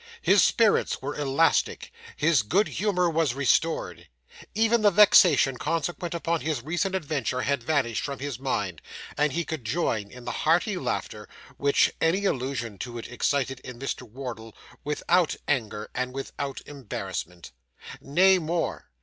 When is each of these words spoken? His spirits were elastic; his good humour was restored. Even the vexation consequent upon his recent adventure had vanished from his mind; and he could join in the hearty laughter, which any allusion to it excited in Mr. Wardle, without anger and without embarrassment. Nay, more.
His 0.23 0.41
spirits 0.43 0.99
were 0.99 1.15
elastic; 1.15 1.91
his 2.17 2.41
good 2.41 2.67
humour 2.67 3.07
was 3.07 3.35
restored. 3.35 4.07
Even 4.55 4.81
the 4.81 4.89
vexation 4.89 5.57
consequent 5.57 6.15
upon 6.15 6.41
his 6.41 6.63
recent 6.63 6.95
adventure 6.95 7.41
had 7.41 7.61
vanished 7.61 8.03
from 8.03 8.17
his 8.17 8.39
mind; 8.39 8.81
and 9.15 9.31
he 9.33 9.45
could 9.45 9.63
join 9.63 10.09
in 10.09 10.25
the 10.25 10.31
hearty 10.31 10.75
laughter, 10.75 11.29
which 11.57 11.93
any 12.01 12.25
allusion 12.25 12.79
to 12.79 12.97
it 12.97 13.11
excited 13.11 13.59
in 13.59 13.77
Mr. 13.77 14.01
Wardle, 14.01 14.57
without 14.83 15.35
anger 15.47 15.87
and 15.93 16.15
without 16.15 16.61
embarrassment. 16.65 17.51
Nay, 18.01 18.39
more. 18.39 18.89